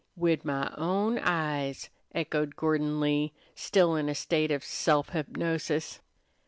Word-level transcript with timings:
"Wid 0.15 0.43
my 0.43 0.73
own 0.79 1.19
eyes," 1.19 1.91
echoed 2.11 2.55
Gordon 2.55 2.99
Lee, 2.99 3.33
still 3.53 3.95
in 3.95 4.09
a 4.09 4.15
state 4.15 4.49
of 4.49 4.63
self 4.63 5.09
hypnosis. 5.09 5.99